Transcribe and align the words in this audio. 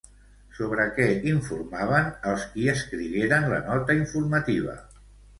Sobre 0.59 0.85
què 0.93 1.03
informaven 1.31 2.07
els 2.31 2.45
qui 2.53 2.65
escrigueren 2.73 3.45
la 3.51 3.59
nota 3.67 3.97
informativa? 3.99 4.75